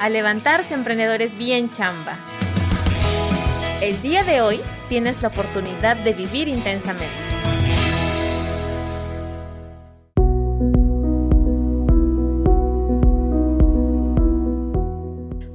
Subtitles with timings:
[0.00, 2.18] a levantarse emprendedores bien chamba.
[3.80, 7.28] El día de hoy tienes la oportunidad de vivir intensamente.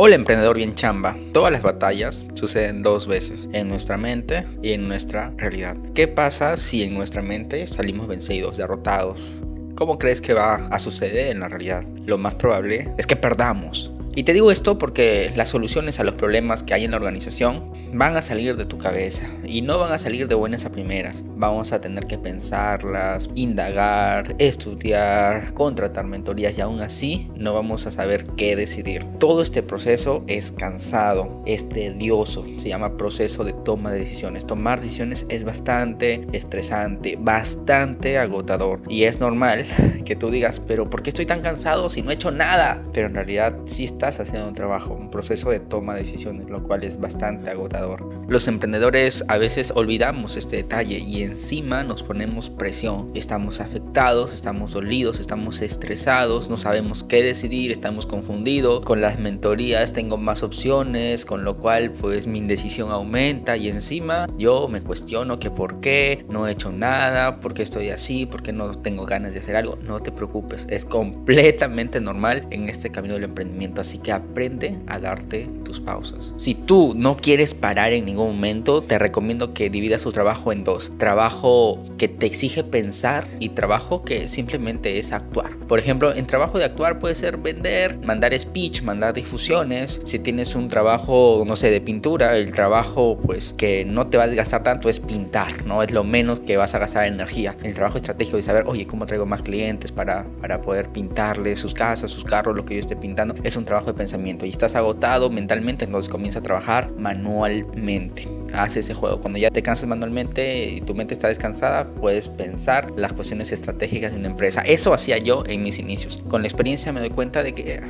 [0.00, 1.16] Hola emprendedor bien chamba.
[1.32, 5.76] Todas las batallas suceden dos veces, en nuestra mente y en nuestra realidad.
[5.92, 9.42] ¿Qué pasa si en nuestra mente salimos vencidos, derrotados?
[9.74, 11.84] ¿Cómo crees que va a suceder en la realidad?
[12.06, 13.92] Lo más probable es que perdamos.
[14.14, 17.72] Y te digo esto porque las soluciones a los problemas que hay en la organización
[17.92, 21.22] van a salir de tu cabeza y no van a salir de buenas a primeras.
[21.36, 27.90] Vamos a tener que pensarlas, indagar, estudiar, contratar mentorías y aún así no vamos a
[27.90, 29.04] saber qué decidir.
[29.18, 34.46] Todo este proceso es cansado, es tedioso, se llama proceso de toma de decisiones.
[34.46, 39.66] Tomar decisiones es bastante estresante, bastante agotador y es normal
[40.04, 42.82] que tú digas, pero ¿por qué estoy tan cansado si no he hecho nada?
[42.92, 46.62] Pero en realidad sí está haciendo un trabajo, un proceso de toma de decisiones, lo
[46.62, 48.08] cual es bastante agotador.
[48.28, 53.10] Los emprendedores a veces olvidamos este detalle y encima nos ponemos presión.
[53.14, 58.84] Estamos afectados, estamos dolidos, estamos estresados, no sabemos qué decidir, estamos confundidos.
[58.84, 64.28] Con las mentorías tengo más opciones, con lo cual pues mi indecisión aumenta y encima
[64.38, 68.42] yo me cuestiono que por qué no he hecho nada, por qué estoy así, por
[68.42, 69.76] qué no tengo ganas de hacer algo.
[69.82, 73.80] No te preocupes, es completamente normal en este camino del emprendimiento.
[73.88, 76.32] Así que aprende a darte tus pausas.
[76.36, 80.64] Si tú no quieres parar en ningún momento, te recomiendo que dividas tu trabajo en
[80.64, 80.90] dos.
[80.96, 85.56] Trabajo que te exige pensar y trabajo que simplemente es actuar.
[85.68, 90.00] Por ejemplo, en trabajo de actuar puede ser vender, mandar speech, mandar difusiones.
[90.04, 94.24] Si tienes un trabajo, no sé, de pintura, el trabajo pues que no te va
[94.24, 95.82] a desgastar tanto es pintar, ¿no?
[95.82, 97.56] Es lo menos que vas a gastar energía.
[97.62, 101.74] El trabajo estratégico de saber, oye, ¿cómo traigo más clientes para, para poder pintarles sus
[101.74, 103.34] casas, sus carros, lo que yo esté pintando?
[103.42, 108.26] Es un trabajo de pensamiento y estás agotado mentalmente, entonces comienza a trabajar manualmente.
[108.52, 109.20] Haz ese juego.
[109.20, 114.12] Cuando ya te cansas manualmente y tu mente está descansada, puedes pensar las cuestiones estratégicas
[114.12, 114.62] de una empresa.
[114.62, 116.22] Eso hacía yo en mis inicios.
[116.28, 117.80] Con la experiencia me doy cuenta de que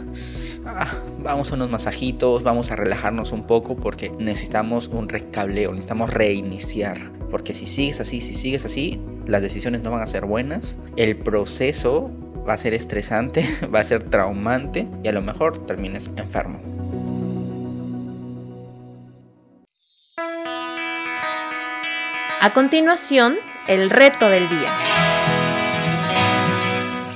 [0.67, 6.13] ah, vamos a unos masajitos, vamos a relajarnos un poco porque necesitamos un recableo, necesitamos
[6.13, 6.99] reiniciar.
[7.31, 10.77] Porque si sigues así, si sigues así, las decisiones no van a ser buenas.
[10.97, 12.11] El proceso
[12.49, 13.45] va a ser estresante,
[13.75, 16.78] va a ser traumante y a lo mejor termines enfermo.
[22.41, 24.79] A continuación, el reto del día.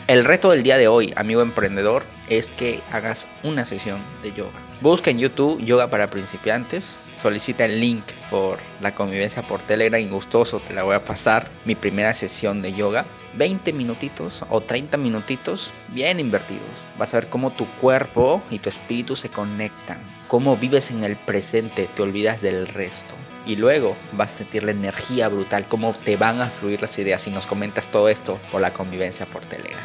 [0.09, 4.59] El reto del día de hoy, amigo emprendedor, es que hagas una sesión de yoga.
[4.81, 6.97] Busca en YouTube Yoga para principiantes.
[7.15, 11.49] Solicita el link por la convivencia por Telegram y gustoso te la voy a pasar.
[11.65, 13.05] Mi primera sesión de yoga.
[13.34, 16.69] 20 minutitos o 30 minutitos bien invertidos.
[16.99, 19.99] Vas a ver cómo tu cuerpo y tu espíritu se conectan.
[20.27, 23.15] Cómo vives en el presente te olvidas del resto
[23.47, 27.20] y luego vas a sentir la energía brutal cómo te van a fluir las ideas
[27.20, 29.82] si nos comentas todo esto por la convivencia por Telegram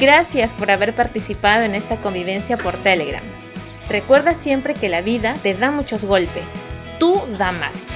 [0.00, 3.22] Gracias por haber participado en esta convivencia por Telegram.
[3.86, 6.62] Recuerda siempre que la vida te da muchos golpes.
[6.98, 7.88] Tú da más.